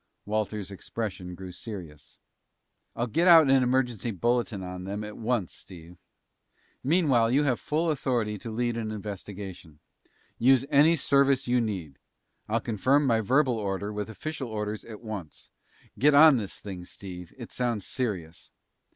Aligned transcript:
Walters' 0.25 0.71
expression 0.71 1.35
grew 1.35 1.51
serious. 1.51 2.17
"I'll 2.95 3.05
get 3.05 3.27
out 3.27 3.51
an 3.51 3.61
emergency 3.61 4.09
bulletin 4.09 4.63
on 4.63 4.83
them 4.85 5.03
at 5.03 5.15
once, 5.15 5.53
Steve. 5.53 5.99
Meantime, 6.83 7.31
you 7.33 7.43
have 7.43 7.59
full 7.59 7.91
authority 7.91 8.39
to 8.39 8.57
head 8.57 8.77
an 8.77 8.89
investigation. 8.89 9.79
Use 10.39 10.65
any 10.71 10.95
service 10.95 11.47
you 11.47 11.61
need. 11.61 11.99
I'll 12.49 12.59
confirm 12.59 13.05
my 13.05 13.21
verbal 13.21 13.59
order 13.59 13.93
with 13.93 14.09
official 14.09 14.49
orders 14.49 14.83
at 14.83 15.01
once. 15.01 15.51
Get 15.99 16.15
on 16.15 16.37
this 16.37 16.57
thing, 16.59 16.83
Steve. 16.83 17.31
It 17.37 17.51
sounds 17.51 17.85
serious." 17.85 18.49